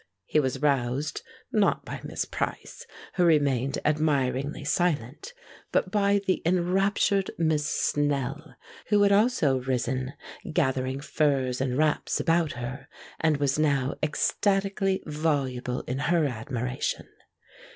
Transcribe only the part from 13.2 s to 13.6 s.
was